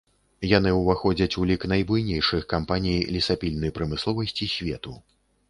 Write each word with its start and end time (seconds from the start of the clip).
Яны 0.51 0.69
ўваходзяць 0.75 1.35
у 1.41 1.45
лік 1.51 1.67
найбуйнейшых 1.73 2.41
кампаній 2.55 2.99
лесапільны 3.19 3.73
прамысловасці 3.79 4.51
свету. 4.57 4.97